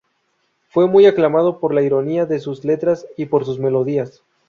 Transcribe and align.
Fue 0.69 0.87
muy 0.87 1.05
aclamado 1.05 1.59
por 1.59 1.75
la 1.75 1.83
ironía 1.83 2.25
de 2.25 2.39
sus 2.39 2.65
letras 2.65 3.05
y 3.17 3.27
por 3.27 3.45
sus 3.45 3.59
melodías. 3.59 4.23